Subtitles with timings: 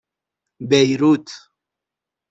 [0.69, 1.27] بیروت